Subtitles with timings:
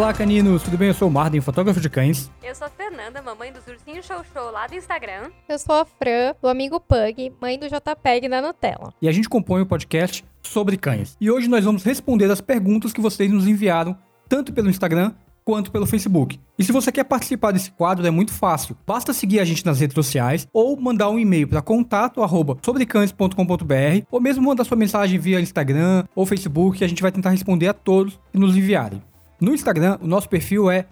[0.00, 0.88] Olá, caninos, tudo bem?
[0.88, 2.30] Eu sou o Marden, fotógrafo de cães.
[2.42, 5.30] Eu sou a Fernanda, mamãe dos ursinhos show show lá do Instagram.
[5.46, 8.94] Eu sou a Fran, do amigo Pug, mãe do JPEG da Nutella.
[9.02, 11.18] E a gente compõe o podcast sobre cães.
[11.20, 13.94] E hoje nós vamos responder as perguntas que vocês nos enviaram,
[14.26, 15.12] tanto pelo Instagram
[15.44, 16.40] quanto pelo Facebook.
[16.58, 18.74] E se você quer participar desse quadro, é muito fácil.
[18.86, 24.44] Basta seguir a gente nas redes sociais ou mandar um e-mail para contato@sobrecães.com.br ou mesmo
[24.44, 28.18] mandar sua mensagem via Instagram ou Facebook, e a gente vai tentar responder a todos
[28.32, 29.02] que nos enviarem.
[29.40, 30.86] No Instagram, o nosso perfil é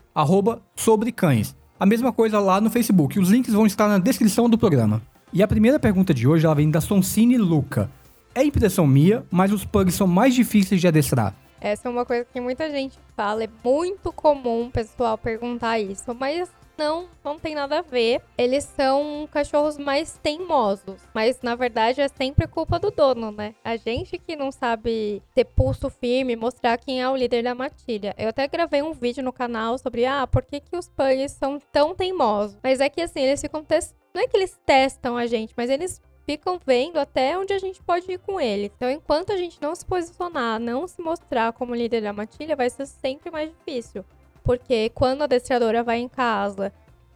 [0.75, 1.55] @sobrecães.
[1.79, 3.19] A mesma coisa lá no Facebook.
[3.19, 5.02] Os links vão estar na descrição do programa.
[5.33, 7.91] E a primeira pergunta de hoje ela vem da Sonsine Luca.
[8.34, 11.34] É impressão minha, mas os pugs são mais difíceis de adestrar.
[11.61, 16.15] Essa é uma coisa que muita gente fala, é muito comum o pessoal perguntar isso,
[16.19, 18.23] mas não, não tem nada a ver.
[18.38, 23.54] Eles são cachorros mais teimosos, mas na verdade é sempre culpa do dono, né?
[23.65, 28.15] A gente que não sabe ter pulso firme, mostrar quem é o líder da matilha.
[28.16, 31.60] Eu até gravei um vídeo no canal sobre, ah, por que, que os pugs são
[31.73, 32.57] tão teimosos?
[32.62, 33.98] Mas é que assim, eles ficam testando.
[34.15, 37.82] Não é que eles testam a gente, mas eles ficam vendo até onde a gente
[37.82, 38.70] pode ir com ele.
[38.76, 42.68] Então, enquanto a gente não se posicionar, não se mostrar como líder da matilha, vai
[42.68, 44.04] ser sempre mais difícil.
[44.49, 46.73] Porque quando a adestradora vai em casa,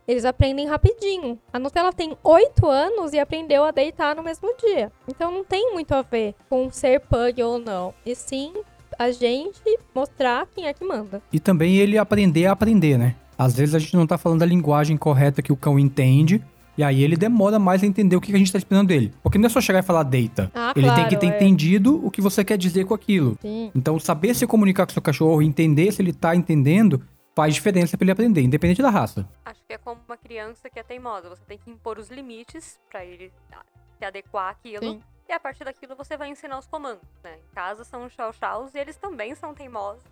[0.07, 1.39] eles aprendem rapidinho.
[1.51, 4.93] A Nutella tem 8 anos e aprendeu a deitar no mesmo dia.
[5.09, 7.95] Então não tem muito a ver com ser pug ou não.
[8.05, 8.53] E sim
[8.99, 9.63] a gente
[9.95, 11.23] mostrar quem é que manda.
[11.33, 13.17] E também ele aprender a aprender, né?
[13.39, 16.45] Às vezes a gente não tá falando a linguagem correta que o cão entende,
[16.77, 19.13] e aí ele demora mais a entender o que a gente tá esperando dele.
[19.23, 20.51] Porque não é só chegar e falar deita.
[20.55, 21.37] Ah, ele tem claro, que ter é.
[21.37, 23.39] entendido o que você quer dizer com aquilo.
[23.41, 23.71] Sim.
[23.75, 27.01] Então, saber se comunicar com seu cachorro, entender se ele tá entendendo,
[27.35, 29.29] faz diferença pra ele aprender, independente da raça.
[29.45, 31.29] Acho que é como uma criança que é teimosa.
[31.29, 33.63] Você tem que impor os limites pra ele ah,
[33.99, 34.83] se adequar àquilo.
[34.93, 35.03] Sim.
[35.29, 37.37] E a partir daquilo você vai ensinar os comandos, né?
[37.37, 40.03] Em casa são os chow-chows e eles também são teimosos.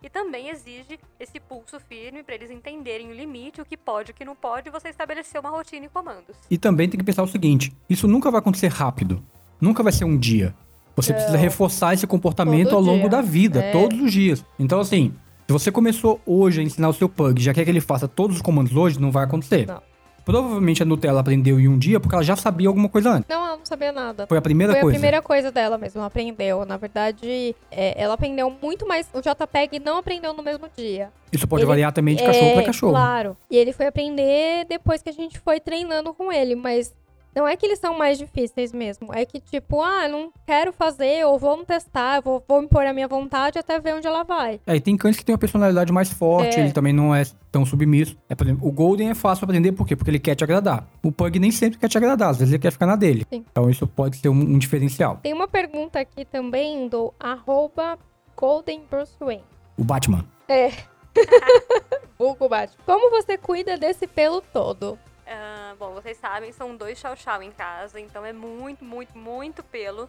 [0.00, 4.12] E também exige esse pulso firme pra eles entenderem o limite, o que pode e
[4.12, 6.36] o que não pode, e você estabelecer uma rotina e comandos.
[6.48, 9.20] E também tem que pensar o seguinte: isso nunca vai acontecer rápido.
[9.60, 10.54] Nunca vai ser um dia.
[10.94, 13.10] Você precisa reforçar esse comportamento Todo ao longo dia.
[13.10, 13.72] da vida, É.
[13.72, 14.44] todos os dias.
[14.56, 15.12] Então, assim,
[15.48, 18.36] se você começou hoje a ensinar o seu pug, já quer que ele faça todos
[18.36, 19.66] os comandos hoje, não vai acontecer.
[19.66, 19.80] Não.
[20.22, 23.26] Provavelmente a Nutella aprendeu em um dia porque ela já sabia alguma coisa antes.
[23.30, 24.26] Não, ela não sabia nada.
[24.26, 24.94] Foi a primeira Foi coisa.
[24.94, 26.66] a primeira coisa dela mesmo, ela aprendeu.
[26.66, 29.08] Na verdade, é, ela aprendeu muito mais.
[29.14, 31.10] O JPEG não aprendeu no mesmo dia.
[31.32, 32.92] Isso pode Ele- variar também de cachorro É, pra cachorro.
[32.92, 33.36] Claro.
[33.50, 36.94] E ele foi aprender depois que a gente foi treinando com ele, mas
[37.38, 39.14] não é que eles são mais difíceis mesmo.
[39.14, 43.06] É que, tipo, ah, não quero fazer, ou vamos testar, vou, vou impor a minha
[43.06, 44.60] vontade até ver onde ela vai.
[44.66, 46.60] É, e tem cães que têm uma personalidade mais forte, É.
[46.64, 47.22] ele também não é
[47.52, 48.16] tão submisso.
[48.28, 49.94] É, por exemplo, o Golden é fácil pra aprender, por quê?
[49.94, 50.86] Porque ele quer te agradar.
[51.02, 53.24] O Pug nem sempre quer te agradar, às vezes ele quer ficar na dele.
[53.32, 53.44] Sim.
[53.50, 55.18] Então isso pode ser um, um diferencial.
[55.22, 57.98] Tem uma pergunta aqui também do arroba
[58.36, 59.44] Golden Bruce Wayne.
[59.76, 60.24] O Batman.
[60.48, 60.72] É.
[62.18, 62.82] Vulgo Batman.
[62.84, 64.98] Como você cuida desse pelo todo?
[65.30, 70.08] Ah, bom, vocês sabem, são dois chow-chow em casa, então é muito, muito, muito pelo.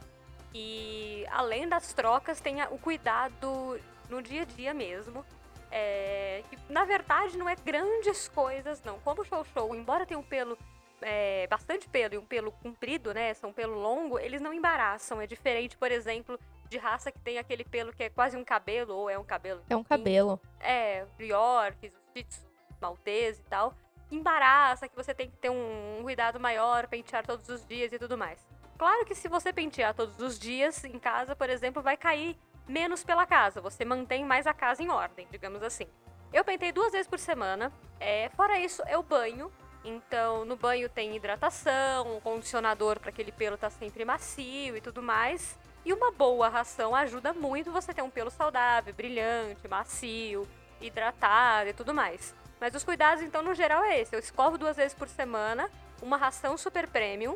[0.54, 5.26] E além das trocas, tem o cuidado no dia a dia mesmo.
[5.72, 8.98] É, que na verdade não é grandes coisas, não.
[9.02, 10.58] Como o show-show, embora tenha um pelo,
[11.02, 13.34] é, bastante pelo e um pelo comprido, né?
[13.34, 15.22] São pelo longo, eles não embaraçam.
[15.22, 18.96] É diferente, por exemplo, de raça que tem aquele pelo que é quase um cabelo,
[18.96, 19.62] ou é um cabelo.
[19.70, 20.40] É um cabelo.
[20.62, 22.48] É, Yorks, Shih Tzu,
[22.82, 23.76] Maltese e tal.
[24.12, 28.00] Embaraça, que você tem que ter um, um cuidado maior, pentear todos os dias e
[28.00, 28.40] tudo mais.
[28.78, 32.38] Claro que se você pentear todos os dias em casa, por exemplo, vai cair
[32.68, 33.60] menos pela casa.
[33.60, 35.88] Você mantém mais a casa em ordem, digamos assim.
[36.32, 37.72] Eu pentei duas vezes por semana.
[38.00, 39.52] É, fora isso, eu banho.
[39.84, 45.02] Então, no banho tem hidratação, um condicionador para aquele pelo estar sempre macio e tudo
[45.02, 45.58] mais.
[45.84, 50.48] E uma boa ração ajuda muito você ter um pelo saudável, brilhante, macio,
[50.82, 52.36] hidratado e tudo mais.
[52.60, 54.16] Mas os cuidados, então, no geral é esse.
[54.16, 55.70] Eu escovo duas vezes por semana,
[56.02, 57.36] uma ração super premium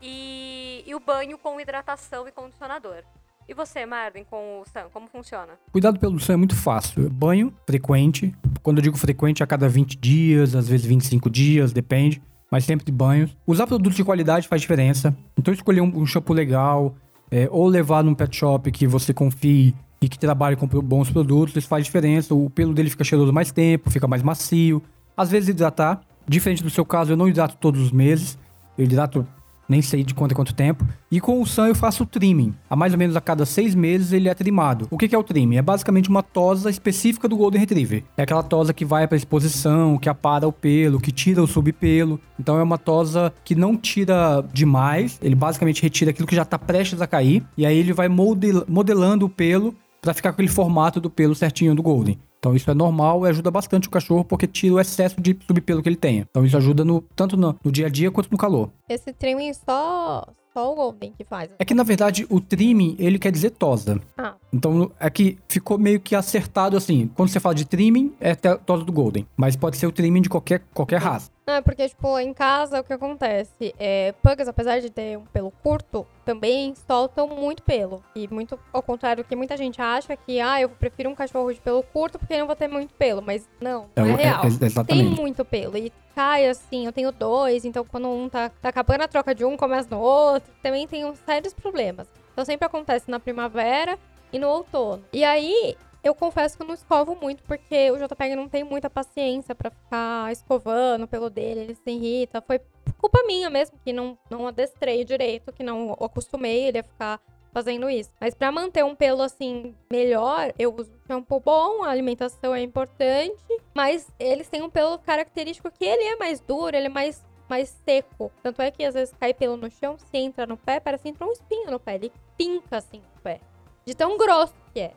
[0.00, 3.02] e, e o banho com hidratação e condicionador.
[3.48, 5.52] E você, Marden, com o Sam, como funciona?
[5.72, 7.10] Cuidado pelo sangue é muito fácil.
[7.10, 8.34] Banho frequente.
[8.62, 12.22] Quando eu digo frequente, a cada 20 dias, às vezes 25 dias, depende.
[12.50, 13.36] Mas sempre de banhos.
[13.46, 15.14] Usar produtos de qualidade faz diferença.
[15.36, 16.94] Então escolher um, um shampoo legal,
[17.30, 21.56] é, ou levar num pet shop que você confie e que trabalhe com bons produtos,
[21.56, 22.34] isso faz diferença.
[22.34, 24.82] O pelo dele fica cheiroso mais tempo, fica mais macio.
[25.16, 26.00] Às vezes hidratar.
[26.26, 28.38] Diferente do seu caso, eu não hidrato todos os meses.
[28.76, 29.26] Eu hidrato
[29.68, 30.84] nem sei de quanto em quanto tempo.
[31.10, 32.52] E com o Sam eu faço o trimming.
[32.68, 34.86] A mais ou menos a cada seis meses ele é trimado.
[34.90, 35.56] O que é o trimming?
[35.56, 38.04] É basicamente uma tosa específica do Golden Retriever.
[38.16, 42.20] É aquela tosa que vai para exposição, que apara o pelo, que tira o subpelo.
[42.38, 45.18] Então é uma tosa que não tira demais.
[45.22, 47.42] Ele basicamente retira aquilo que já tá prestes a cair.
[47.56, 51.34] E aí ele vai model- modelando o pelo para ficar com aquele formato do pelo
[51.34, 52.18] certinho do Golden.
[52.40, 55.80] Então isso é normal e ajuda bastante o cachorro porque tira o excesso de subpelo
[55.80, 56.26] que ele tenha.
[56.28, 58.68] Então isso ajuda no, tanto no, no dia a dia quanto no calor.
[58.88, 61.50] Esse trimming só, só o Golden que faz.
[61.56, 64.00] É que na verdade o trimming ele quer dizer tosa.
[64.18, 64.34] Ah.
[64.52, 67.08] Então é que ficou meio que acertado assim.
[67.14, 70.28] Quando você fala de trimming é tosa do Golden, mas pode ser o trimming de
[70.28, 71.30] qualquer, qualquer raça.
[71.44, 73.74] Não, é porque, tipo, em casa o que acontece?
[73.78, 78.02] É, pugs, apesar de ter um pelo curto, também soltam muito pelo.
[78.14, 81.52] E muito ao contrário do que muita gente acha que, ah, eu prefiro um cachorro
[81.52, 83.20] de pelo curto porque não vou ter muito pelo.
[83.20, 84.44] Mas não, não é, o- real.
[84.44, 84.48] é-
[84.86, 85.76] Tem muito pelo.
[85.76, 89.44] E cai assim, eu tenho dois, então quando um tá, tá acabando a troca de
[89.44, 90.52] um, começa no outro.
[90.62, 92.06] Também tem uns sérios problemas.
[92.32, 93.98] Então sempre acontece na primavera
[94.32, 95.04] e no outono.
[95.12, 98.90] E aí, eu confesso que eu não escovo muito, porque o JPEG não tem muita
[98.90, 102.42] paciência pra ficar escovando o pelo dele, ele se irrita.
[102.42, 102.60] Foi
[102.98, 107.20] culpa minha mesmo, que não, não adestrei direito, que não acostumei ele a ficar
[107.52, 108.10] fazendo isso.
[108.20, 113.44] Mas pra manter um pelo assim melhor, eu uso shampoo bom, a alimentação é importante,
[113.74, 117.68] mas eles têm um pelo característico que ele é mais duro, ele é mais mais
[117.84, 118.32] seco.
[118.42, 121.10] Tanto é que às vezes cai pelo no chão, se entra no pé, parece que
[121.10, 121.96] entra um espinho no pé.
[121.96, 123.40] Ele pinca assim no pé.
[123.84, 124.94] De tão grosso que é.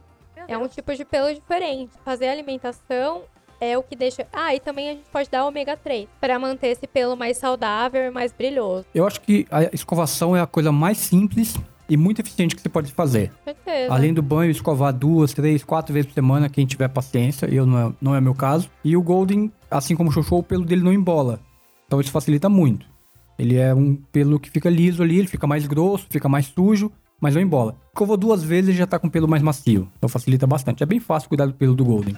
[0.48, 1.92] É um tipo de pelo diferente.
[2.04, 3.24] Fazer a alimentação
[3.60, 4.28] é o que deixa.
[4.32, 8.04] Ah, e também a gente pode dar ômega 3 para manter esse pelo mais saudável
[8.04, 8.86] e mais brilhoso.
[8.94, 11.56] Eu acho que a escovação é a coisa mais simples
[11.88, 13.32] e muito eficiente que você pode fazer.
[13.44, 13.94] Com certeza.
[13.94, 17.80] Além do banho, escovar duas, três, quatro vezes por semana, quem tiver paciência, eu não
[17.80, 18.70] é, não é meu caso.
[18.84, 21.40] E o Golden, assim como o Xoxô, o pelo dele não embola.
[21.86, 22.86] Então isso facilita muito.
[23.38, 26.92] Ele é um pelo que fica liso ali, ele fica mais grosso, fica mais sujo,
[27.22, 27.76] mas não embola.
[27.88, 29.90] Escovou duas vezes ele já tá com pelo mais macio.
[29.98, 30.84] Então facilita bastante.
[30.84, 32.16] É bem fácil cuidar do pelo do Golden.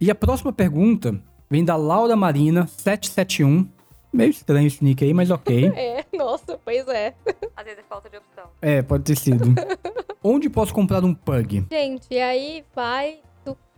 [0.00, 1.20] E a próxima pergunta
[1.50, 3.68] vem da Laura Marina 771.
[4.12, 5.72] Meio estranho esse nick aí, mas ok.
[5.74, 7.14] É, nossa, pois é.
[7.56, 8.44] Às vezes é falta de opção.
[8.60, 9.54] É, pode ter sido.
[10.22, 11.66] Onde posso comprar um pug?
[11.70, 13.18] Gente, e aí vai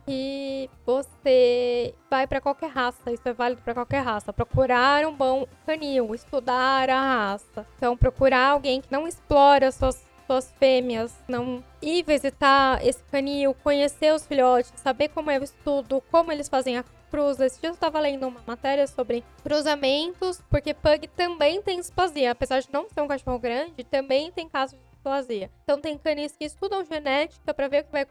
[0.07, 3.11] que você vai pra qualquer raça.
[3.11, 4.31] Isso é válido pra qualquer raça.
[4.31, 7.67] Procurar um bom canil, estudar a raça.
[7.77, 14.13] Então, procurar alguém que não explora suas suas fêmeas, não ir visitar esse canil, conhecer
[14.13, 17.45] os filhotes, saber como é o estudo, como eles fazem a cruza.
[17.45, 22.59] Esse dia eu estava lendo uma matéria sobre cruzamentos, porque pug também tem displasia, apesar
[22.59, 25.49] de não ser um cachorro grande, também tem casos de displasia.
[25.63, 28.05] Então tem canis que estudam genética para ver o que vai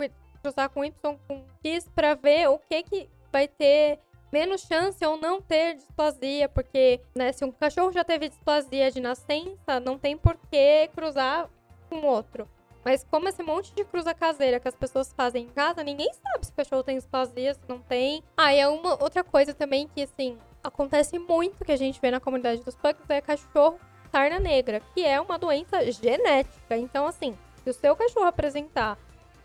[0.46, 3.98] cruzar com Y com X para ver o que que vai ter
[4.32, 9.00] menos chance ou não ter displasia, porque né, se um cachorro já teve displasia de
[9.00, 11.48] nascença, não tem por que cruzar
[11.90, 12.48] com outro.
[12.84, 16.46] Mas como esse monte de cruza caseira que as pessoas fazem em casa, ninguém sabe
[16.46, 18.22] se o cachorro tem displasia, se não tem.
[18.36, 22.12] Ah, e é uma outra coisa também que, assim, acontece muito que a gente vê
[22.12, 23.80] na comunidade dos pugs é cachorro
[24.12, 26.76] sarna negra, que é uma doença genética.
[26.76, 28.96] Então, assim, se o seu cachorro apresentar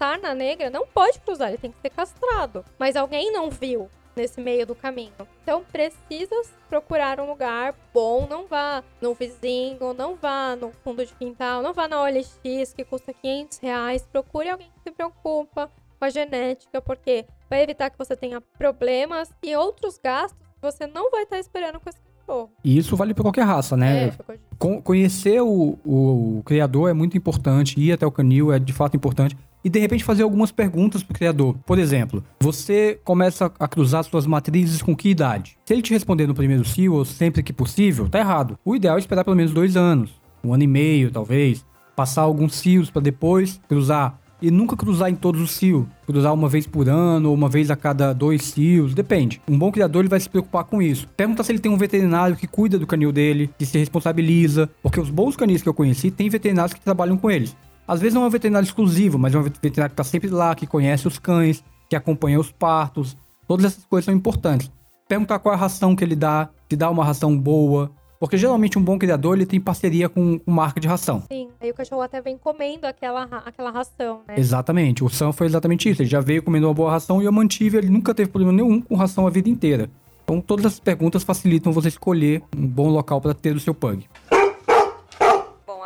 [0.01, 2.65] sarna negra, não pode cruzar, ele tem que ser castrado.
[2.79, 5.11] Mas alguém não viu nesse meio do caminho.
[5.43, 6.35] Então precisa
[6.67, 11.71] procurar um lugar bom, não vá no vizinho, não vá no fundo de quintal, não
[11.71, 14.07] vá na OLX que custa 500 reais.
[14.11, 15.69] Procure alguém que se preocupa
[15.99, 20.87] com a genética, porque vai evitar que você tenha problemas e outros gastos que você
[20.87, 22.49] não vai estar esperando com esse cachorro.
[22.63, 24.07] E isso vale pra qualquer raça, né?
[24.07, 28.57] É, Con- conhecer o, o- o criador é muito importante, ir até o canil é
[28.57, 29.37] de fato importante.
[29.63, 31.55] E de repente fazer algumas perguntas pro criador.
[31.65, 35.57] Por exemplo, você começa a cruzar suas matrizes com que idade?
[35.65, 38.57] Se ele te responder no primeiro cio ou sempre que possível, tá errado.
[38.65, 40.11] O ideal é esperar pelo menos dois anos,
[40.43, 41.63] um ano e meio talvez,
[41.95, 44.19] passar alguns cios para depois cruzar.
[44.41, 45.85] E nunca cruzar em todos os cios.
[46.07, 49.39] Cruzar uma vez por ano ou uma vez a cada dois cios, depende.
[49.47, 51.07] Um bom criador ele vai se preocupar com isso.
[51.15, 54.67] Pergunta se ele tem um veterinário que cuida do canil dele, que se responsabiliza.
[54.81, 57.55] Porque os bons canis que eu conheci, tem veterinários que trabalham com eles.
[57.91, 60.55] Às vezes não é um veterinário exclusivo, mas é um veterinário que tá sempre lá,
[60.55, 63.17] que conhece os cães, que acompanha os partos.
[63.45, 64.71] Todas essas coisas são importantes.
[65.09, 67.91] Perguntar qual é a ração que ele dá, se dá uma ração boa.
[68.17, 71.23] Porque geralmente um bom criador ele tem parceria com, com marca de ração.
[71.29, 74.35] Sim, aí o cachorro até vem comendo aquela, aquela ração, né?
[74.37, 75.03] Exatamente.
[75.03, 76.01] O Sam foi exatamente isso.
[76.01, 77.77] Ele já veio comendo uma boa ração e eu mantive.
[77.77, 79.89] Ele nunca teve problema nenhum com ração a vida inteira.
[80.23, 84.07] Então todas essas perguntas facilitam você escolher um bom local para ter o seu pug.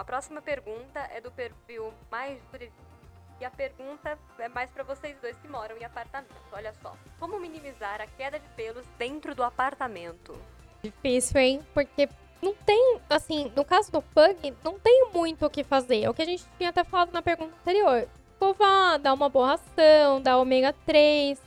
[0.05, 2.39] Próxima pergunta é do perfil mais.
[3.39, 6.33] E a pergunta é mais pra vocês dois que moram em apartamento.
[6.53, 6.95] Olha só.
[7.19, 10.33] Como minimizar a queda de pelos dentro do apartamento?
[10.81, 11.59] Difícil, hein?
[11.73, 12.07] Porque
[12.41, 16.03] não tem, assim, no caso do Pug, não tem muito o que fazer.
[16.03, 18.07] É o que a gente tinha até falado na pergunta anterior.
[18.33, 21.41] Escovar, dar uma boa ração, dar ômega 3.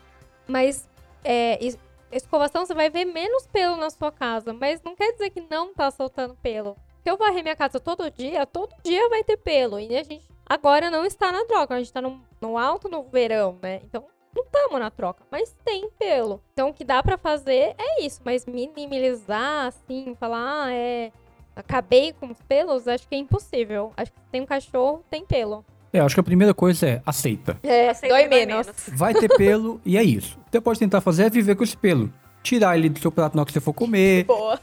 [0.46, 0.86] Mas
[1.24, 1.78] é, es-
[2.12, 4.52] escovação você vai ver menos pelo na sua casa.
[4.52, 6.76] Mas não quer dizer que não tá soltando pelo.
[7.08, 9.80] Se eu varrer minha casa todo dia, todo dia vai ter pelo.
[9.80, 11.74] E a gente agora não está na droga.
[11.74, 13.80] A gente tá no, no alto no verão, né?
[13.82, 14.04] Então
[14.36, 16.42] não tamo na troca, mas tem pelo.
[16.52, 21.10] Então o que dá pra fazer é isso, mas minimizar, assim, falar, ah, é.
[21.56, 23.90] Acabei com os pelos, acho que é impossível.
[23.96, 25.64] Acho que se tem um cachorro, tem pelo.
[25.90, 27.58] É, eu acho que a primeira coisa é aceita.
[27.62, 28.66] É, Aceita dói dói menos.
[28.88, 30.38] Vai ter pelo e é isso.
[30.38, 32.12] O que você pode tentar fazer é viver com esse pelo.
[32.42, 34.58] Tirar ele do seu prato na hora que você for comer, Boa.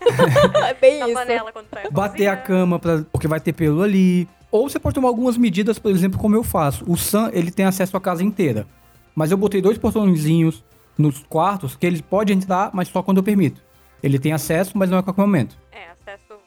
[0.67, 1.13] é bem Na isso.
[1.13, 4.27] panela quando tá bater a cama pra, porque vai ter pelo ali.
[4.51, 6.83] Ou você pode tomar algumas medidas, por exemplo, como eu faço.
[6.89, 8.65] O Sam, ele tem acesso à casa inteira.
[9.13, 10.63] Mas eu botei dois portõezinhos
[10.97, 13.61] nos quartos que ele pode entrar, mas só quando eu permito.
[14.01, 15.57] Ele tem acesso, mas não é a qualquer momento.
[15.71, 16.39] É, acesso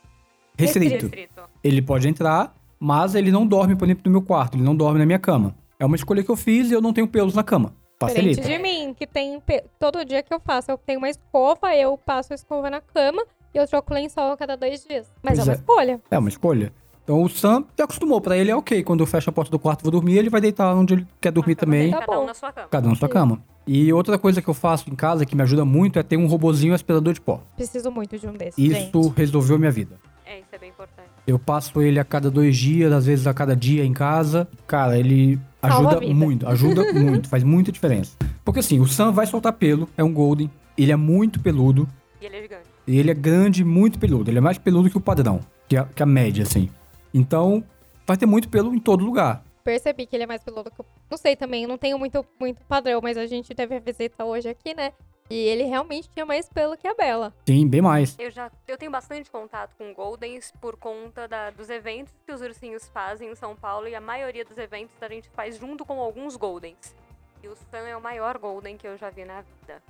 [0.57, 1.05] Restrito.
[1.07, 1.43] restrito.
[1.63, 4.57] Ele pode entrar, mas ele não dorme, por exemplo, no meu quarto.
[4.57, 5.55] Ele não dorme na minha cama.
[5.79, 7.75] É uma escolha que eu fiz e eu não tenho pelos na cama.
[8.07, 8.43] Diferente Facilita.
[8.43, 9.43] de mim, que tem
[9.79, 13.25] todo dia que eu faço, eu tenho uma escova, eu passo a escova na cama
[13.53, 15.07] e eu troco lençol a cada dois dias.
[15.23, 15.57] Mas Pois é uma é.
[15.57, 16.01] escolha.
[16.13, 16.73] É uma escolha.
[17.03, 18.21] Então o Sam já acostumou.
[18.21, 18.85] Pra ele é ok.
[18.85, 21.07] Quando eu fecho a porta do quarto e vou dormir, ele vai deitar onde ele
[21.21, 21.91] quer dormir Então, também.
[21.91, 22.27] Tá Cada um bom.
[22.27, 22.69] na sua cama.
[22.69, 23.13] Cada um na sua Sim.
[23.15, 23.43] cama.
[23.67, 26.27] E outra coisa que eu faço em casa que me ajuda muito é ter um
[26.27, 27.41] robozinho aspirador de pó.
[27.57, 29.09] Preciso muito de um desses, Isso gente.
[29.17, 29.97] resolveu minha vida.
[30.31, 31.09] É, isso é bem importante.
[31.27, 34.47] Eu passo ele a cada dois dias, às vezes a cada dia em casa.
[34.67, 38.15] Cara, ele ajuda muito, ajuda muito, faz muita diferença.
[38.45, 41.89] Porque assim, o Sam vai soltar pelo, é um Golden, ele é muito peludo,
[42.21, 42.69] E ele é gigante.
[42.87, 44.31] e ele é grande, muito peludo.
[44.31, 46.69] Ele é mais peludo que o padrão, que a, que a média, assim.
[47.15, 47.65] Então,
[48.07, 49.43] vai ter muito pelo em todo lugar.
[49.65, 50.87] Percebi que ele é mais peludo que eu.
[51.11, 54.49] Não sei também, não tenho muito, muito padrão, mas a gente teve a visita hoje
[54.49, 54.93] aqui, né?
[55.31, 57.35] E ele realmente tinha mais pelo que a Bela.
[57.47, 58.17] Sim, bem mais.
[58.19, 62.41] Eu já eu tenho bastante contato com Goldens por conta da- dos eventos que os
[62.41, 66.01] ursinhos fazem em São Paulo e a maioria dos eventos a gente faz junto com
[66.01, 66.95] alguns Goldens.
[67.43, 69.83] E o Sam é o maior Golden que eu já vi na vida.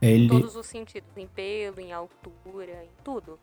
[0.00, 3.38] Em Ele, todos os sentidos, em pelo, em altura, em tudo.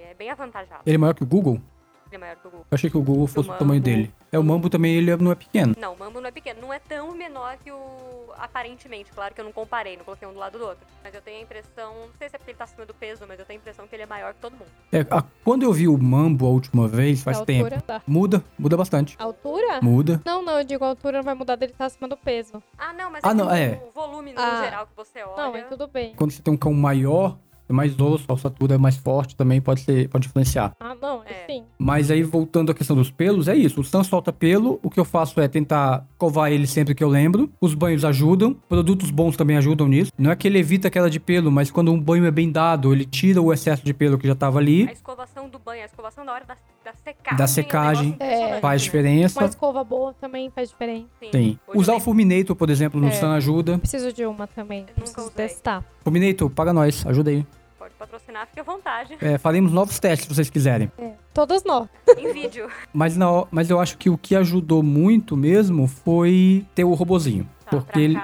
[0.00, 0.82] É bem avantajado.
[0.84, 1.60] ele é maior que o Google?
[2.08, 2.66] Ele é maior que o Google.
[2.70, 3.58] Eu achei que o Google fosse o Mambo.
[3.58, 4.14] tamanho dele.
[4.30, 5.74] É, o Mambo também, ele é- não é pequeno.
[5.78, 6.60] Não, o Mambo não é pequeno.
[6.60, 8.26] Não é tão menor que o.
[8.38, 10.86] Aparentemente, claro que eu não comparei, não coloquei um do lado do outro.
[11.02, 11.94] Mas eu tenho a impressão.
[11.94, 13.86] Não sei se é porque ele tá acima do peso, mas eu tenho a impressão
[13.88, 14.68] que ele é maior que todo mundo.
[14.92, 17.64] É, a- quando eu vi o Mambo a última vez, faz a tempo.
[17.64, 17.80] altura.
[17.80, 18.02] Tá.
[18.06, 19.16] Muda, muda bastante.
[19.18, 19.80] A altura?
[19.82, 20.20] Muda.
[20.24, 22.62] Não, não, eu digo a altura não vai mudar dele tá acima do peso.
[22.78, 23.82] Ah, não, mas Ah, é não, é.
[23.88, 24.62] o volume no Ah.
[24.64, 25.42] geral que você olha.
[25.42, 26.14] Não, mas tudo bem.
[26.14, 29.60] Quando você tem um cão maior, é mais osso, a ossatura é mais forte, também
[29.60, 30.72] pode, ser, pode influenciar.
[30.80, 31.44] Ah, não, É.
[31.44, 31.64] enfim.
[31.78, 33.80] Mas aí, voltando à questão dos pelos, é isso.
[33.80, 37.08] O Sam solta pelo, o que eu faço é tentar covar ele sempre que eu
[37.08, 37.50] lembro.
[37.60, 40.10] Os banhos ajudam, produtos bons também ajudam nisso.
[40.18, 42.50] Não é que ele evita a queda de pelo, mas quando um banho é bem
[42.50, 45.82] dado, ele tira o excesso de pelo que já tava ali, A escovação do banho,
[45.82, 46.56] a escovação da hora da,
[46.86, 47.36] da secagem.
[47.36, 48.84] Da é um secagem, impressionante, faz né?
[48.84, 49.40] diferença.
[49.40, 51.06] Uma escova boa também faz diferença.
[51.32, 51.58] Sim.
[51.66, 53.10] Hoje Usar o Fulminator, por exemplo, no É.
[53.10, 53.78] Sam ajuda.
[53.78, 54.80] Preciso de uma também.
[54.82, 55.48] nunca Preciso usei.
[55.48, 55.84] testar.
[56.04, 57.44] Fulminator, paga nós, ajuda aí.
[57.78, 59.16] Pode patrocinar, fique à vontade.
[59.20, 60.90] É, faremos novos testes se vocês quiserem.
[61.34, 61.88] Todos nós.
[62.18, 62.68] em vídeo.
[62.92, 66.94] Mas, na, ho- mas eu acho que o que ajudou muito mesmo foi ter o
[66.94, 67.48] robozinho.
[67.64, 68.20] Tá, porque ele,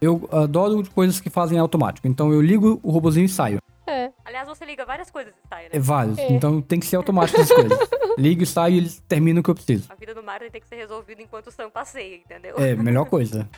[0.00, 2.06] eu adoro coisas que fazem automático.
[2.08, 3.58] Então eu ligo o robozinho e saio.
[3.86, 4.10] É.
[4.24, 5.68] Aliás, você liga várias coisas e sai, né?
[5.72, 6.18] É vários.
[6.18, 6.32] É.
[6.32, 7.78] Então tem que ser automático essas coisas.
[8.16, 9.86] Ligo e saio e eles terminam o que eu preciso.
[9.90, 12.54] A vida do Martin tem que ser resolvida enquanto o Sam passeia, entendeu?
[12.58, 13.48] É, melhor coisa.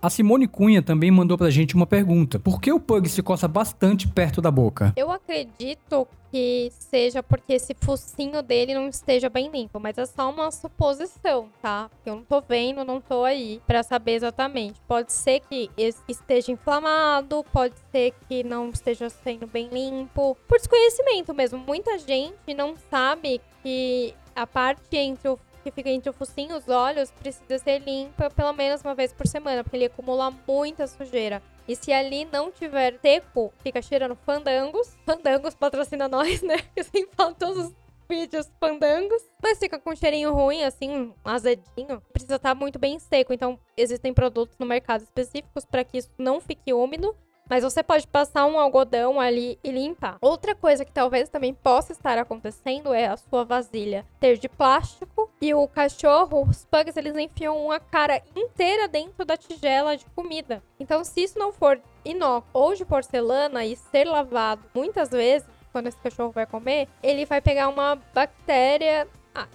[0.00, 2.38] A Simone Cunha também mandou pra gente uma pergunta.
[2.38, 4.92] Por que o Pug se coça bastante perto da boca?
[4.96, 10.30] Eu acredito que seja porque esse focinho dele não esteja bem limpo, mas é só
[10.30, 11.88] uma suposição, tá?
[11.90, 14.80] Porque eu não tô vendo, não tô aí pra saber exatamente.
[14.86, 20.36] Pode ser que es- esteja inflamado, pode ser que não esteja sendo bem limpo.
[20.46, 21.58] Por desconhecimento mesmo.
[21.58, 26.58] Muita gente não sabe que a parte entre o que fica entre o focinho e
[26.58, 30.86] os olhos precisa ser limpa pelo menos uma vez por semana, porque ele acumula muita
[30.86, 31.42] sujeira.
[31.68, 34.96] E se ali não tiver seco, fica cheirando fandangos.
[35.04, 36.56] Fandangos patrocina nós, né?
[36.74, 37.74] Eu sempre falo todos os
[38.08, 39.22] vídeos fandangos.
[39.42, 42.00] Mas fica com um cheirinho ruim, assim, azedinho.
[42.10, 43.34] Precisa estar muito bem seco.
[43.34, 47.14] Então, existem produtos no mercado específicos para que isso não fique úmido.
[47.48, 50.18] Mas você pode passar um algodão ali e limpar.
[50.20, 55.30] Outra coisa que talvez também possa estar acontecendo é a sua vasilha ter de plástico
[55.40, 60.62] e o cachorro, os pugs, eles enfiam uma cara inteira dentro da tigela de comida.
[60.78, 65.86] Então, se isso não for inócuo ou de porcelana e ser lavado muitas vezes, quando
[65.86, 69.06] esse cachorro vai comer, ele vai pegar uma bactéria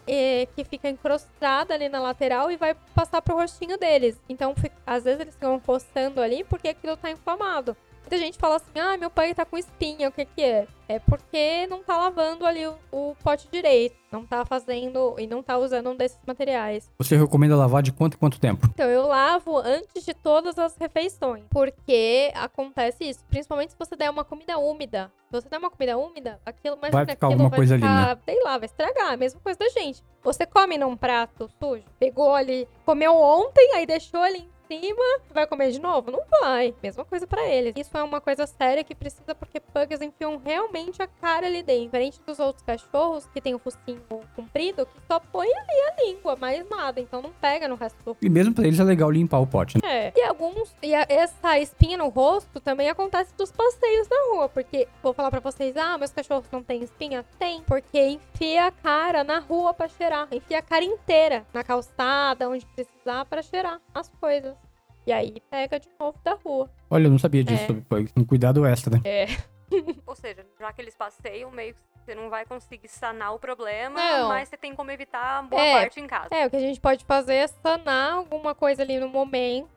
[0.07, 4.19] é, que fica encrustada ali na lateral e vai passar pro rostinho deles.
[4.29, 7.75] Então, fi- às vezes eles ficam coçando ali porque aquilo tá inflamado.
[8.13, 10.67] Muita gente fala assim, ah, meu pai tá com espinha, o que que é?
[10.87, 15.41] É porque não tá lavando ali o, o pote direito, não tá fazendo e não
[15.41, 16.91] tá usando um desses materiais.
[16.99, 18.67] Você recomenda lavar de quanto em quanto tempo?
[18.71, 21.43] Então, eu lavo antes de todas as refeições.
[21.49, 23.25] Porque acontece isso.
[23.27, 25.11] Principalmente se você der uma comida úmida.
[25.31, 28.19] Se você der uma comida úmida, aquilo imagina, Vai ficar alguma vai coisa ali, ficar,
[28.25, 29.13] Sei lá, vai estragar.
[29.13, 30.03] A mesma coisa da gente.
[30.21, 35.45] Você come num prato sujo, pegou ali, comeu ontem, aí deixou ali em cima, vai
[35.47, 36.11] comer de novo?
[36.11, 36.73] Não vai.
[36.81, 37.73] Mesma coisa pra eles.
[37.75, 41.83] Isso é uma coisa séria que precisa porque pugs enfiam realmente a cara ali dentro.
[41.85, 44.01] Diferente dos outros cachorros que tem o focinho
[44.35, 46.99] comprido, que só põe ali a língua, mais nada.
[46.99, 49.77] Então não pega no resto do E mesmo pra eles é legal limpar o pote,
[49.83, 50.07] né?
[50.07, 50.13] é.
[50.15, 50.75] E alguns.
[50.81, 54.49] E a- essa espinha no rosto também acontece dos passeios na rua.
[54.49, 57.25] Porque, vou falar pra vocês, ah, meus cachorros não têm espinha?
[57.37, 57.61] Tem.
[57.63, 60.27] Porque enfia a cara na rua pra cheirar.
[60.31, 64.55] Enfia a cara inteira na calçada, onde precisar, pra cheirar as coisas.
[65.05, 66.69] E aí pega de novo da rua.
[66.89, 67.67] Olha, eu não sabia disso É.
[67.67, 68.09] sobre.
[68.15, 69.01] Um cuidado extra, né?
[69.03, 69.25] É.
[70.05, 73.95] Ou seja, já que eles passeiam, meio que você não vai conseguir sanar o problema,
[73.99, 74.27] Não.
[74.29, 75.81] mas você tem como evitar boa É.
[75.81, 76.27] parte em casa.
[76.31, 79.69] É, o que a gente pode fazer é sanar alguma coisa ali no momento.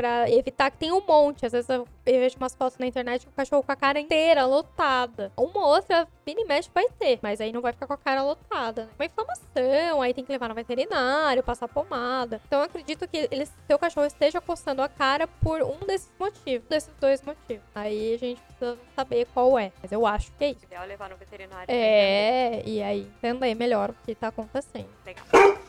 [0.00, 1.44] Pra evitar que tenha um monte.
[1.44, 4.46] Às vezes eu, vejo umas fotos na internet com o cachorro com a cara inteira
[4.46, 5.30] lotada.
[5.36, 7.18] Uma ou outra, e mexe, vai ter.
[7.20, 8.84] Mas aí não vai ficar com a cara lotada.
[8.84, 8.90] Né?
[8.98, 12.40] Uma inflamação, aí tem que levar no veterinário, passar pomada.
[12.46, 16.66] Então eu acredito que ele, seu cachorro esteja coçando a cara por um desses motivos.
[16.66, 17.62] Desses dois motivos.
[17.74, 19.70] Aí a gente precisa saber qual é.
[19.82, 20.64] Mas eu acho que é isso.
[20.64, 21.66] Ideal é levar no veterinário.
[21.68, 24.88] É, e aí entender melhor o que tá acontecendo.
[25.04, 25.59] Legal.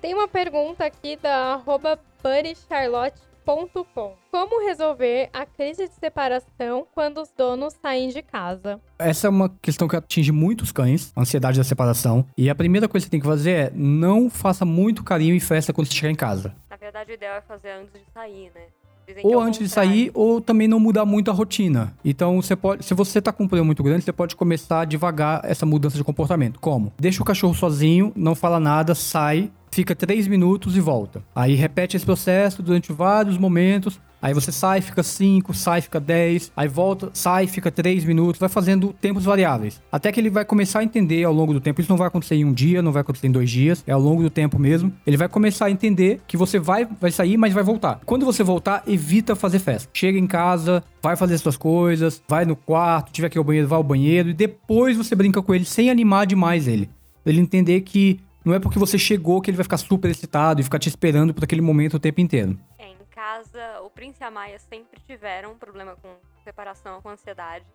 [0.00, 4.14] Tem uma pergunta aqui da arroba buddycharlotte.com.
[4.30, 8.80] Como resolver a crise de separação quando os donos saem de casa?
[8.98, 12.26] Essa é uma questão que atinge muitos cães, a ansiedade da separação.
[12.36, 15.40] E a primeira coisa que você tem que fazer é não faça muito carinho e
[15.40, 16.54] festa quando você chegar em casa.
[16.68, 18.66] Na verdade, o ideal é fazer antes de sair, né?
[19.08, 21.94] É Ou o antes de sair, ou também não mudar muito a rotina.
[22.04, 25.42] Então, você pode, se você tá com um problema muito grande, você pode começar devagar
[25.44, 26.58] essa mudança de comportamento.
[26.58, 26.92] Como?
[26.98, 31.22] Deixa o cachorro sozinho, não fala nada, sai, fica três minutos e volta.
[31.34, 34.00] Aí repete esse processo durante vários momentos.
[34.26, 38.48] Aí você sai, fica 5, sai, fica 10, aí volta, sai, fica 3 minutos, vai
[38.48, 39.80] fazendo tempos variáveis.
[39.90, 41.80] Até que ele vai começar a entender ao longo do tempo.
[41.80, 44.00] Isso não vai acontecer em um dia, não vai acontecer em dois dias, é ao
[44.00, 44.92] longo do tempo mesmo.
[45.06, 48.00] Ele vai começar a entender que você vai, vai sair, mas vai voltar.
[48.04, 49.88] Quando você voltar, evita fazer festa.
[49.92, 53.68] Chega em casa, vai fazer suas coisas, vai no quarto, tiver que ir ao banheiro,
[53.68, 56.90] vai ao banheiro, e depois você brinca com ele sem animar demais ele.
[57.24, 60.64] Ele entender que não é porque você chegou que ele vai ficar super excitado e
[60.64, 62.58] ficar te esperando por aquele momento o tempo inteiro.
[62.76, 67.66] É, casa, o Prince e a Maia sempre tiveram um problema com separação, com ansiedade.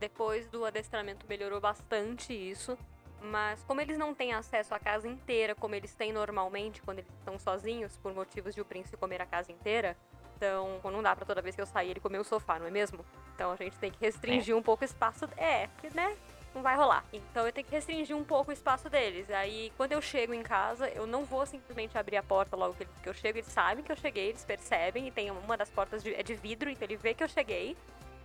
[0.00, 2.78] Depois do adestramento melhorou bastante isso.
[3.20, 7.10] Mas como eles não têm acesso à casa inteira, como eles têm normalmente quando eles
[7.18, 9.96] estão sozinhos, por motivos de o Prince comer a casa inteira,
[10.36, 12.70] então não dá pra toda vez que eu sair ele comer o sofá, não é
[12.70, 13.04] mesmo?
[13.34, 15.26] Então a gente tem que restringir um pouco o espaço.
[15.36, 16.16] É, né?
[16.54, 17.04] Não vai rolar.
[17.12, 19.28] Então eu tenho que restringir um pouco o espaço deles.
[19.30, 23.08] Aí quando eu chego em casa, eu não vou simplesmente abrir a porta logo que
[23.08, 23.38] eu chego.
[23.38, 25.08] Eles sabem que eu cheguei, eles percebem.
[25.08, 27.76] E tem uma das portas de, é de vidro, então ele vê que eu cheguei.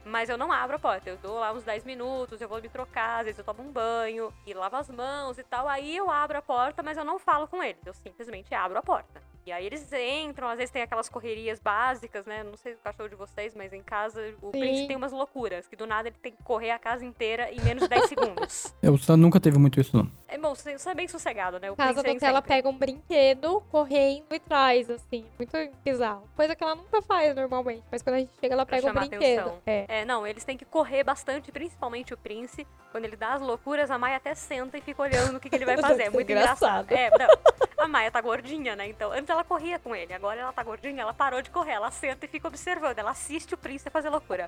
[0.05, 2.69] Mas eu não abro a porta, eu dou lá uns 10 minutos, eu vou me
[2.69, 5.67] trocar, às vezes eu tomo um banho e lavo as mãos e tal.
[5.67, 8.81] Aí eu abro a porta, mas eu não falo com eles, eu simplesmente abro a
[8.81, 9.28] porta.
[9.49, 12.43] E aí eles entram, às vezes tem aquelas correrias básicas, né?
[12.43, 14.59] Não sei o cachorro de vocês, mas em casa o Sim.
[14.59, 17.59] Prince tem umas loucuras, que do nada ele tem que correr a casa inteira em
[17.61, 18.75] menos de 10 segundos.
[18.79, 20.07] Eu, o Sam nunca teve muito isso, não.
[20.27, 21.71] É bom, você você é bem sossegado, né?
[21.71, 25.25] O é do que ela pega um brinquedo correndo e traz, assim.
[25.39, 25.51] Muito
[25.83, 26.29] bizarro.
[26.35, 27.83] Coisa que ela nunca faz normalmente.
[27.91, 29.39] Mas quando a gente chega, ela Pra pega um brinquedo.
[29.39, 29.61] atenção.
[29.65, 29.85] É.
[29.87, 32.67] É, não, eles têm que correr bastante, principalmente o Prince.
[32.91, 35.55] Quando ele dá as loucuras, a Maia até senta e fica olhando o que, que
[35.55, 36.03] ele vai fazer.
[36.03, 36.85] É muito engraçado.
[36.85, 36.91] engraçado.
[36.91, 37.29] É, não.
[37.79, 38.87] A Maia tá gordinha, né?
[38.87, 40.13] Então, antes ela corria com ele.
[40.13, 41.71] Agora ela tá gordinha, ela parou de correr.
[41.73, 42.99] Ela senta e fica observando.
[42.99, 44.47] Ela assiste o Prince fazer loucura.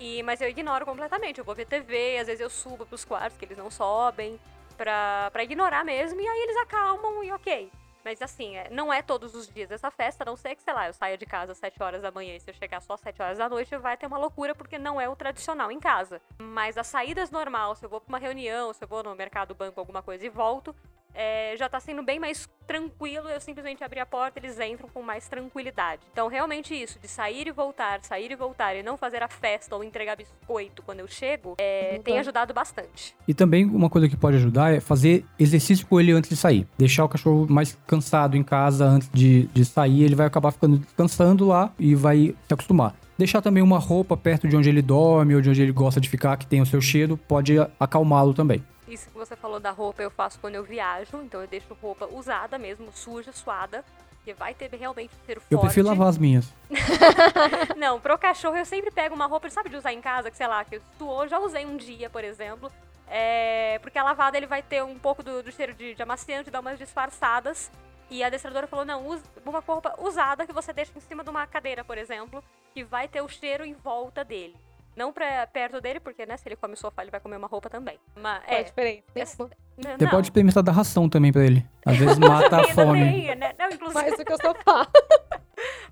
[0.00, 1.38] E, mas eu ignoro completamente.
[1.38, 4.38] Eu vou ver TV, às vezes eu subo pros quartos, que eles não sobem.
[4.76, 6.20] Pra, pra ignorar mesmo.
[6.20, 7.70] E aí eles acalmam e ok.
[8.04, 10.74] Mas assim, é- não é todos os dias essa festa, a não ser que, sei
[10.74, 12.94] lá, eu saia de casa às 7 horas da manhã e se eu chegar só
[12.94, 15.78] às 7 horas da noite, vai ter uma loucura porque não é o tradicional em
[15.78, 16.20] casa.
[16.38, 19.54] Mas as saídas normal, se eu vou pra uma reunião, se eu vou no mercado,
[19.54, 20.74] banco, alguma coisa e volto,
[21.14, 25.02] é, já tá sendo bem mais tranquilo, eu simplesmente abrir a porta, eles entram com
[25.02, 26.00] mais tranquilidade.
[26.12, 29.74] Então, realmente isso, de sair e voltar, sair e voltar e não fazer a festa
[29.76, 32.20] ou entregar biscoito quando eu chego, é, tem Uhum.
[32.20, 33.14] ajudado bastante.
[33.26, 36.66] E também uma coisa que pode ajudar é fazer exercício com ele antes de sair.
[36.78, 40.78] Deixar o cachorro mais cansado em casa antes de, de sair, ele vai acabar ficando
[40.78, 42.94] descansando lá e vai se acostumar.
[43.18, 46.08] Deixar também uma roupa perto de onde ele dorme ou de onde ele gosta de
[46.08, 48.64] ficar, que tem o seu cheiro, pode acalmá-lo também.
[48.86, 52.06] Isso que você falou da roupa eu faço quando eu viajo, então eu deixo roupa
[52.06, 53.84] usada mesmo, suja, suada,
[54.24, 55.52] que vai ter realmente cheiro forte.
[55.52, 56.52] Eu prefiro lavar as minhas.
[57.76, 60.46] Não, pro cachorro eu sempre pego uma roupa, sabe, de usar em casa, que sei
[60.46, 62.70] lá, que eu suou, já usei um dia, por exemplo.
[63.06, 66.50] É, porque a lavada ele vai ter um pouco do, do cheiro de, de amaciante,
[66.50, 67.70] dá umas disfarçadas.
[68.10, 71.30] E a adestradora falou: não, use uma roupa usada que você deixa em cima de
[71.30, 72.42] uma cadeira, por exemplo,
[72.74, 74.56] que vai ter o cheiro em volta dele.
[74.94, 77.48] Não pra, perto dele, porque, né, se ele come o sofá, ele vai comer uma
[77.48, 77.98] roupa também.
[78.14, 78.62] Mas, é.
[78.62, 79.02] diferença?
[79.14, 81.66] essa- não, Você pode experimentar dar ração também pra ele.
[81.86, 82.98] Às vezes mata a Também, fome.
[83.04, 83.54] também, né?
[83.58, 84.86] Não, inclusive, Mais do que o sofá.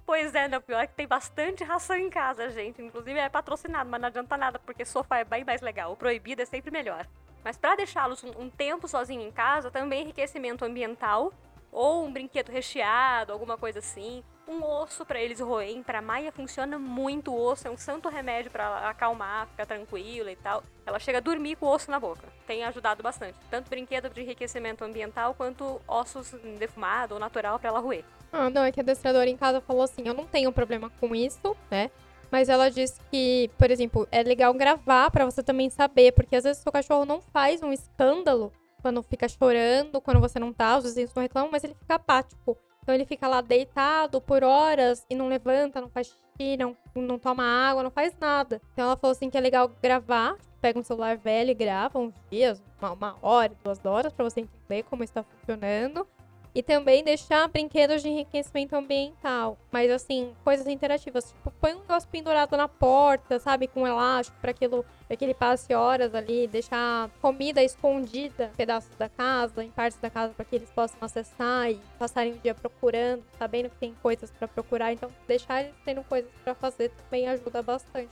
[0.04, 2.82] Pois é, não, pior é que tem bastante ração em casa, gente.
[2.82, 5.92] Inclusive é patrocinado, mas não adianta nada, porque sofá é bem mais legal.
[5.92, 7.06] O proibido é sempre melhor.
[7.44, 11.32] Mas para deixá-los um, um tempo sozinho em casa, também enriquecimento ambiental
[11.70, 14.24] ou um brinquedo recheado, alguma coisa assim.
[14.50, 15.80] Um osso para eles roem.
[15.80, 20.34] Para Maia funciona muito o osso, é um santo remédio para acalmar, ficar tranquila e
[20.34, 20.64] tal.
[20.84, 22.26] Ela chega a dormir com o osso na boca.
[22.48, 23.38] Tem ajudado bastante.
[23.48, 28.04] Tanto brinquedo de enriquecimento ambiental quanto ossos defumados ou natural para ela roer.
[28.32, 31.14] Ah, não, é que a adestradora em casa falou assim: eu não tenho problema com
[31.14, 31.88] isso, né?
[32.28, 36.42] Mas ela disse que, por exemplo, é legal gravar para você também saber, porque às
[36.42, 40.76] vezes o seu cachorro não faz um escândalo quando fica chorando, quando você não tá,
[40.76, 42.58] os vizinhos não reclamam, mas ele fica apático.
[42.90, 47.20] Então ele fica lá deitado por horas e não levanta, não faz xixi, não, não
[47.20, 48.60] toma água, não faz nada.
[48.72, 52.12] Então ela falou assim que é legal gravar, pega um celular velho e grava uns
[52.28, 56.04] dias, uma, uma hora, duas horas, para você entender como está funcionando.
[56.54, 59.56] E também deixar brinquedos de enriquecimento ambiental.
[59.70, 61.26] Mas assim, coisas interativas.
[61.26, 63.68] Tipo, põe um negócio pendurado na porta, sabe?
[63.68, 66.48] Com um elástico para aquilo pra que ele passe horas ali.
[66.48, 70.98] Deixar comida escondida em pedaços da casa, em partes da casa, para que eles possam
[71.00, 74.92] acessar e passarem o dia procurando, sabendo que tem coisas para procurar.
[74.92, 78.10] Então, deixar eles tendo coisas para fazer também ajuda bastante.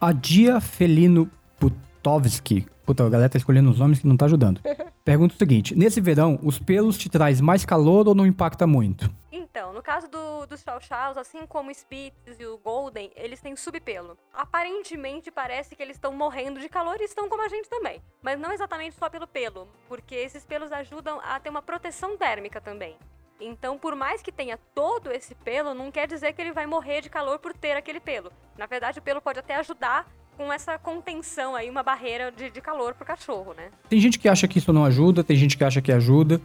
[0.00, 2.66] A Dia Felino Putovski.
[2.84, 4.60] Puta, a galera tá escolhendo os nomes que não tá ajudando.
[5.08, 9.10] Pergunta o seguinte: nesse verão, os pelos te traz mais calor ou não impacta muito?
[9.32, 13.56] Então, no caso do, dos chows, assim como o Spitz e o Golden, eles têm
[13.56, 14.18] subpelo.
[14.34, 18.02] Aparentemente parece que eles estão morrendo de calor e estão como a gente também.
[18.20, 22.60] Mas não exatamente só pelo pelo, porque esses pelos ajudam a ter uma proteção térmica
[22.60, 22.94] também.
[23.40, 27.00] Então, por mais que tenha todo esse pelo, não quer dizer que ele vai morrer
[27.00, 28.30] de calor por ter aquele pelo.
[28.58, 30.06] Na verdade, o pelo pode até ajudar
[30.38, 33.64] com essa contenção aí, uma barreira de, de calor pro cachorro, né?
[33.90, 36.40] Tem gente que acha que isso não ajuda, tem gente que acha que ajuda.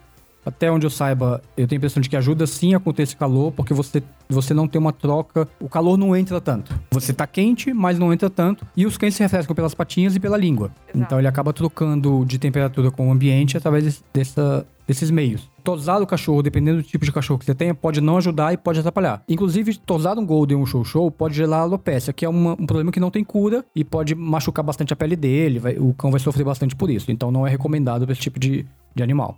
[0.46, 3.16] Até onde eu saiba, eu tenho a impressão de que ajuda sim a acontecer esse
[3.16, 6.78] calor, porque você, você não tem uma troca, o calor não entra tanto.
[6.92, 10.20] Você tá quente, mas não entra tanto, e os cães se refrescam pelas patinhas e
[10.20, 10.70] pela língua.
[10.90, 10.98] Exato.
[11.00, 15.50] Então ele acaba trocando de temperatura com o ambiente através desse- dessa, desses meios.
[15.64, 18.58] Tosar o cachorro, dependendo do tipo de cachorro que você tenha, pode não ajudar e
[18.58, 19.24] pode atrapalhar.
[19.30, 22.66] Inclusive, tosar um Golden ou um Show Show pode gerar alopecia, que é uma- um
[22.66, 26.12] problema que não tem cura e pode machucar bastante a pele dele, vai- o cão
[26.12, 27.12] vai sofrer bastante por isso.
[27.12, 29.38] Então não é recomendado para esse tipo de, de animal.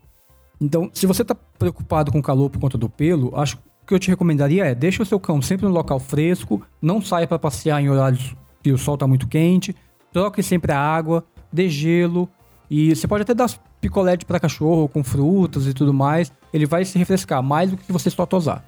[0.60, 4.10] Então, se você tá preocupado com calor por conta do pelo, acho que eu te
[4.10, 7.90] recomendaria é deixa o seu cão sempre no local fresco, não saia para passear em
[7.90, 9.76] horários que o sol tá muito quente,
[10.12, 12.28] troque sempre a água, dê gelo
[12.68, 13.48] e você pode até dar
[13.86, 17.92] picolé para cachorro com frutas e tudo mais, ele vai se refrescar mais do que
[17.92, 18.66] você só tosar.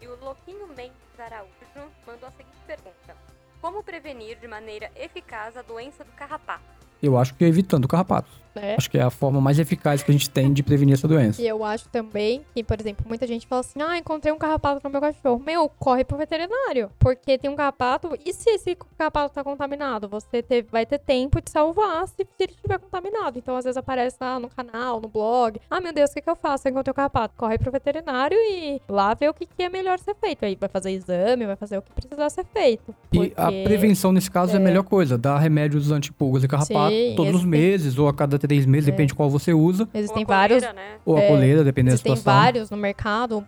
[0.00, 3.16] E o Louquinho Mendes Araújo mandou a seguinte pergunta:
[3.62, 6.62] Como prevenir de maneira eficaz a doença do carrapato?
[7.02, 8.30] Eu acho que é evitando carrapatos.
[8.54, 8.74] Né?
[8.76, 11.40] Acho que é a forma mais eficaz que a gente tem de prevenir essa doença.
[11.40, 14.80] E eu acho também que, por exemplo, muita gente fala assim: ah, encontrei um carrapato
[14.82, 15.42] no meu cachorro.
[15.44, 16.90] Meu, corre pro veterinário.
[16.98, 18.16] Porque tem um carrapato.
[18.24, 20.08] E se esse carrapato tá contaminado?
[20.08, 23.38] Você ter- vai ter tempo de salvar se, se ele estiver contaminado.
[23.38, 25.60] Então, às vezes aparece lá no canal, no blog.
[25.70, 26.66] Ah, meu Deus, o que, que eu faço?
[26.66, 27.34] Eu encontrei o carrapato.
[27.36, 30.44] Corre pro veterinário e lá ver o que, que é melhor ser feito.
[30.44, 32.94] Aí vai fazer exame, vai fazer o que precisar ser feito.
[33.12, 34.56] E a Porque- prevenção nesse caso é.
[34.56, 34.64] a é.
[34.64, 38.38] melhor coisa, dar remédios antipulgas e carrapato Sim, todos os existem- meses ou a cada
[38.40, 38.90] três meses, É.
[38.90, 40.64] depende de qual você usa, Existem Ou a vários.
[40.64, 40.98] coleira, né?
[41.04, 42.40] ou a É, coleira, dependendo da Existem situação.
[42.42, 43.44] vários no mercado,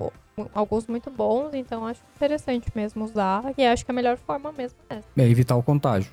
[0.55, 3.43] alguns muito bons, então acho interessante mesmo usar.
[3.57, 5.09] E acho que a melhor forma mesmo é essa.
[5.17, 6.11] É evitar o contágio.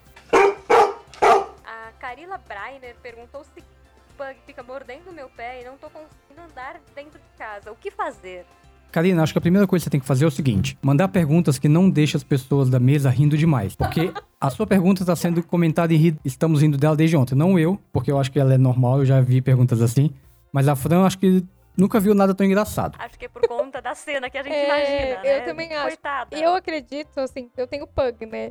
[1.65, 3.67] A Carila Breiner perguntou seguinte:
[4.15, 7.71] O bug fica mordendo meu pé e não tô conseguindo andar dentro de casa.
[7.71, 8.45] O que fazer?
[8.91, 11.07] Karina, acho que a primeira coisa que você tem que fazer é o seguinte: mandar
[11.09, 13.75] perguntas que não deixem as pessoas da mesa rindo demais.
[13.75, 17.35] Porque a sua pergunta está sendo comentada e ri- estamos rindo dela desde ontem.
[17.35, 20.09] Não eu, porque eu acho que ela é normal, eu já vi perguntas assim.
[20.51, 21.43] Mas a Fran, acho que
[21.77, 22.95] nunca viu nada tão engraçado.
[22.99, 25.45] Acho que é por conta da cena que a gente É, imagina, eu né?
[25.45, 25.87] também acho.
[25.87, 26.35] Coitada.
[26.37, 28.49] E eu acredito, assim, eu tenho pug, né?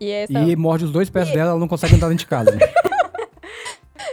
[0.00, 0.32] E essa.
[0.32, 2.56] E morde os dois pés dela, ela não consegue andar dentro de casa.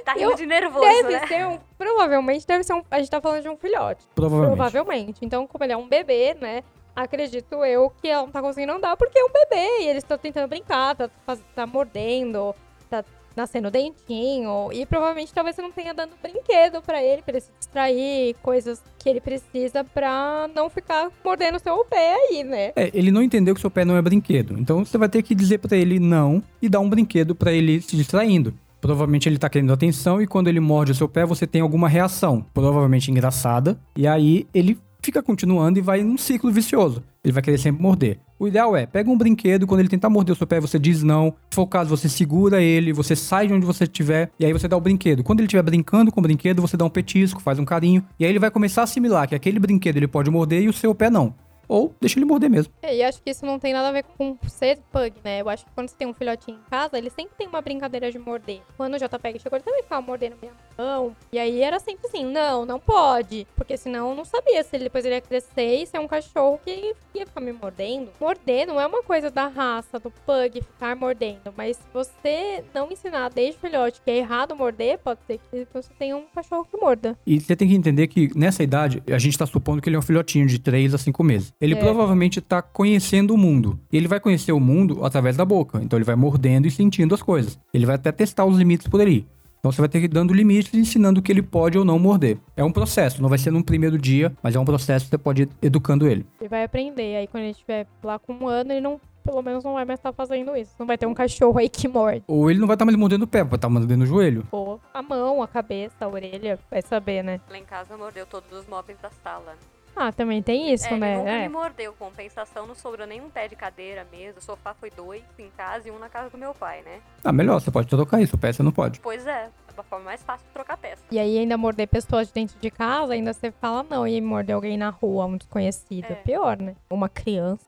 [0.03, 1.27] Tá rindo Eu- de nervoso, Deve né?
[1.27, 1.59] ser um.
[1.77, 2.83] Provavelmente deve ser um.
[2.89, 4.03] A gente tá falando de um filhote.
[4.13, 4.55] Provavelmente.
[4.55, 5.17] Provavelmente.
[5.21, 6.63] Então, como ele é um bebê, né?
[6.95, 9.81] Acredito eu que ela não tá conseguindo andar porque é um bebê.
[9.83, 11.09] E eles estão tentando brincar, tá,
[11.53, 12.55] tá mordendo,
[12.89, 13.03] tá
[13.35, 14.69] nascendo dentinho.
[14.71, 18.81] E provavelmente talvez você não tenha dando brinquedo pra ele, pra ele se distrair, coisas
[18.97, 22.71] que ele precisa pra não ficar mordendo o seu pé aí, né?
[22.77, 24.57] É, ele não entendeu que seu pé não é brinquedo.
[24.57, 27.81] Então você vai ter que dizer pra ele não e dar um brinquedo pra ele
[27.81, 28.53] se distraindo.
[28.85, 31.89] Provavelmente ele tá querendo atenção e quando ele morde o seu pé, você tem alguma
[31.89, 37.01] reação, provavelmente engraçada, e aí ele fica continuando e vai num ciclo vicioso.
[37.23, 38.19] Ele vai querer sempre morder.
[38.37, 41.01] O ideal é, pega um brinquedo, quando ele tentar morder o seu pé, você diz
[41.01, 41.33] não.
[41.49, 44.53] Se for o caso, você segura ele, você sai de onde você estiver e aí
[44.53, 45.23] você dá o brinquedo.
[45.23, 48.25] Quando ele estiver brincando com o brinquedo, você dá um petisco, faz um carinho e
[48.25, 50.93] aí ele vai começar a assimilar que aquele brinquedo ele pode morder e o seu
[50.93, 51.33] pé não.
[51.67, 52.73] Ou deixa ele morder mesmo.
[52.81, 55.41] É, e acho que isso não tem nada a ver com ser pug, né?
[55.41, 58.11] Eu acho que quando você tem um filhotinho em casa, ele sempre tem uma brincadeira
[58.11, 58.61] de morder.
[58.77, 61.15] Quando o JPEG chegou, ele também ficava mordendo minha mão.
[61.31, 63.47] E aí era sempre assim, não, não pode.
[63.55, 66.59] Porque senão eu não sabia se ele depois ele ia crescer e ser um cachorro
[66.63, 68.11] que ia ficar me mordendo.
[68.19, 71.53] Morder não é uma coisa da raça, do pug, ficar mordendo.
[71.55, 75.89] Mas se você não ensinar desde filhote que é errado morder, pode ser que você
[75.97, 77.17] tenha um cachorro que morda.
[77.25, 79.99] E você tem que entender que nessa idade, a gente tá supondo que ele é
[79.99, 81.53] um filhotinho de 3 a 5 meses.
[81.59, 81.77] Ele É.
[81.77, 83.79] provavelmente tá conhecendo o mundo.
[83.91, 85.79] E ele vai conhecer o mundo através da boca.
[85.81, 87.57] Então ele vai mordendo e sentindo as coisas.
[87.73, 89.25] Ele vai até testar os limites por ali.
[89.59, 91.83] Então você vai ter que ir dando limites e ensinando o que ele pode ou
[91.83, 92.37] não morder.
[92.55, 95.17] É um processo, não vai ser num primeiro dia, mas é um processo que você
[95.17, 96.23] pode ir educando ele.
[96.39, 97.15] Ele vai aprender.
[97.15, 98.99] Aí quando ele estiver lá com um ano, ele não.
[99.23, 100.69] Pelo menos não vai mais estar fazendo isso.
[100.77, 102.23] Não vai ter um cachorro aí que morde.
[102.27, 104.43] Ou ele não vai estar mais mordendo o pé, vai estar mordendo o joelho.
[104.51, 106.59] Ou a mão, a cabeça, a orelha.
[106.69, 107.41] Vai saber, né?
[107.49, 109.55] Lá em casa mordeu todos os móveis da sala.
[109.95, 111.17] Ah, também tem isso, é, ele né?
[111.17, 111.41] nunca É.
[111.47, 111.93] me mordeu.
[111.93, 114.39] Compensação, não sobrou nenhum pé de cadeira mesmo.
[114.39, 116.99] O sofá foi dois em casa e um na casa do meu pai, né?
[117.23, 118.99] Ah, melhor, você pode trocar isso, você não pode.
[118.99, 121.01] Pois é, é uma forma mais fácil de trocar peça.
[121.09, 124.05] E aí ainda morder pessoas de dentro de casa, ainda você fala não.
[124.05, 126.05] E morder alguém na rua, um desconhecido.
[126.09, 126.11] É.
[126.11, 126.15] É.
[126.15, 126.75] pior, né?
[126.89, 127.63] Uma criança.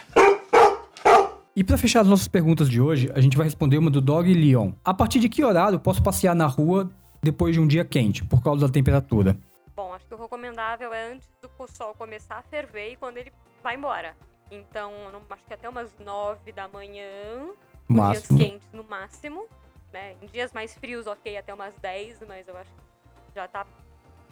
[1.56, 4.32] E pra fechar as nossas perguntas de hoje, a gente vai responder uma do Dog
[4.32, 4.74] Leon.
[4.86, 6.90] A partir de que horário posso passear na rua
[7.24, 9.36] depois de um dia quente, por causa da temperatura?
[9.78, 13.32] Bom, acho que o recomendável é antes do sol começar a ferver e quando ele
[13.62, 14.18] vai embora.
[14.50, 17.52] Então, não- acho que até umas nove da manhã,
[17.88, 19.48] dias quentes no máximo.
[19.94, 20.16] Né?
[20.20, 23.68] Em dias mais frios, ok, até umas 10, mas eu acho que já tá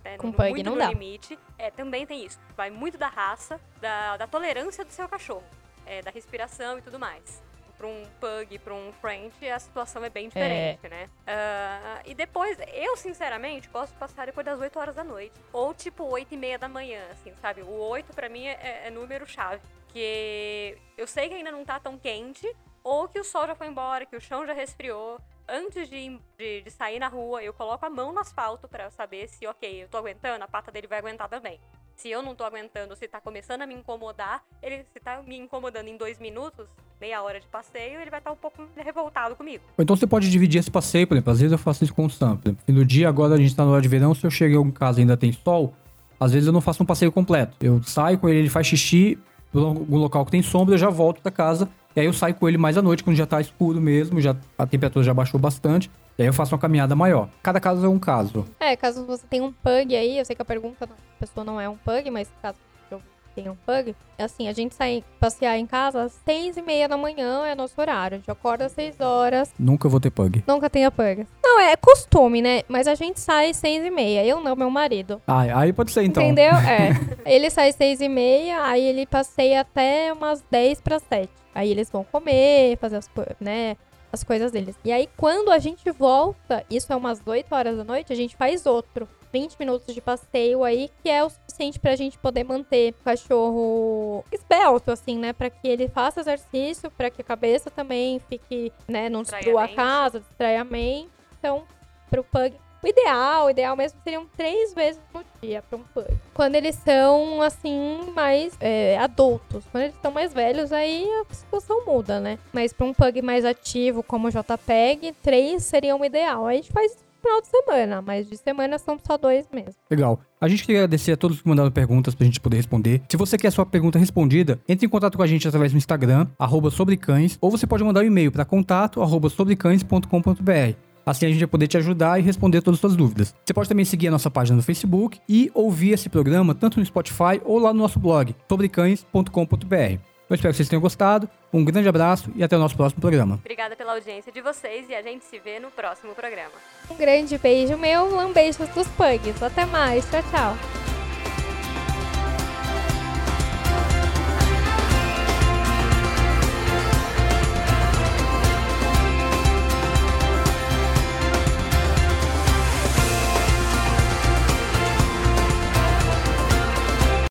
[0.04, 0.88] né, Com no- pug muito não no dá.
[0.90, 1.38] limite.
[1.60, 2.40] É, também tem isso.
[2.58, 5.44] Vai muito da raça, da, da tolerância do seu cachorro,
[5.86, 7.42] é, da respiração e tudo mais.
[7.78, 11.10] Para um pug, para um French, a situação é bem diferente, né?
[11.28, 15.34] Ah, e depois, eu sinceramente posso passar depois das 8 horas da noite.
[15.52, 17.62] Ou tipo 8 e meia da manhã, assim, sabe?
[17.62, 19.62] O 8 pra mim é, é número chave.
[19.90, 22.50] Que eu sei que ainda não tá tão quente,
[22.84, 25.20] ou que o sol já foi embora, que o chão já resfriou.
[25.48, 28.92] Antes de, de, de sair na rua, eu coloco a mão no asfalto pra eu
[28.92, 31.60] saber se, ok, eu tô aguentando, a pata dele vai aguentar também.
[31.96, 35.38] Se eu não tô aguentando, se tá começando a me incomodar, ele se tá me
[35.38, 36.68] incomodando em dois minutos,
[37.00, 39.64] meia hora de passeio, ele vai estar um pouco revoltado comigo.
[39.80, 41.32] Então você pode dividir esse passeio, por exemplo.
[41.32, 42.38] Às vezes eu faço isso com o Sam.
[42.38, 44.32] Por exemplo, e no dia agora a gente tá na hora de verão, se eu
[44.32, 45.74] chego em casa e ainda tem sol,
[46.20, 47.56] às vezes eu não faço um passeio completo.
[47.62, 49.18] Eu saio com ele, ele faz xixi
[49.54, 51.70] algum local que tem sombra, eu já volto pra casa.
[51.96, 54.36] E aí eu saio com ele mais à noite, quando já tá escuro mesmo, já
[54.58, 55.90] a temperatura já baixou bastante.
[56.18, 57.28] E aí eu faço uma caminhada maior.
[57.44, 58.46] Cada caso é um caso.
[58.60, 61.60] É, caso você tenha um pug aí, eu sei que a pergunta da pessoa não
[61.60, 62.58] é um pug, mas caso
[62.90, 63.02] eu
[63.36, 66.88] tenha um pug, é assim, a gente sai passear em casa às seis e meia
[66.88, 68.16] da manhã, é nosso horário.
[68.16, 70.42] A gente acorda às seis horas, Nunca vou ter pug.
[70.48, 71.28] nunca tenha pug.
[71.44, 72.62] Não, é costume, né?
[72.70, 74.26] Mas a gente sai às seis e meia.
[74.26, 75.22] Eu não, meu marido.
[75.28, 76.24] Ah, aí pode ser então.
[76.24, 76.54] Entendeu?
[76.66, 77.36] É.
[77.36, 81.28] Ele sai às seis e meia, aí ele passeia até umas 10 para 7.
[81.54, 83.76] Aí eles vão comer, fazer as, né,
[84.16, 84.76] as coisas deles.
[84.84, 88.36] E aí, quando a gente volta, isso é umas 8 horas da noite, a gente
[88.36, 89.08] faz outro.
[89.32, 94.24] 20 minutos de passeio aí, que é o suficiente pra gente poder manter o cachorro
[94.32, 95.34] esbelto, assim, né?
[95.34, 99.10] Pra que ele faça exercício, pra que a cabeça também fique, né?
[99.10, 101.10] Não destrua a casa, distraia a mente.
[101.38, 101.64] Então,
[102.10, 106.08] pro pug o ideal, o ideal mesmo seriam três vezes no dia para um pug.
[106.36, 109.64] Quando eles são, assim, mais é, adultos.
[109.72, 112.38] Quando eles estão mais velhos, aí a situação muda, né?
[112.54, 116.46] Mas para um pug mais ativo, como o JPEG, três seria o ideal.
[116.46, 119.74] A gente faz final de semana, mas de semana são só dois mesmo.
[119.90, 120.20] Legal.
[120.40, 123.02] A gente queria agradecer a todos que mandaram perguntas pra gente poder responder.
[123.10, 125.78] Se você quer a sua pergunta respondida, entre em contato com a gente através do
[125.78, 130.95] Instagram, arroba sobrecães, ou você pode mandar um e-mail para contato, arroba sobrecães.com.br.
[131.06, 133.36] Assim a gente vai poder te ajudar e responder todas as suas dúvidas.
[133.46, 136.86] Você pode também seguir a nossa página no Facebook e ouvir esse programa tanto no
[136.86, 140.00] Spotify ou lá no nosso blog, sobrecães.com.br.
[140.28, 141.30] Eu espero que vocês tenham gostado.
[141.54, 143.36] Um grande abraço e até o nosso próximo programa.
[143.36, 146.54] Obrigada pela audiência de vocês e a gente se vê no próximo programa.
[146.90, 149.44] Um grande beijo meu, lambejos dos pugs.
[149.44, 150.95] Até mais, tchau, tchau.